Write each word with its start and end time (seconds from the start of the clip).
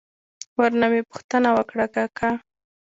ور 0.57 0.71
نه 0.81 0.87
مې 0.91 1.01
پوښتنه 1.09 1.49
وکړه: 1.57 1.85
کاکا! 1.95 2.29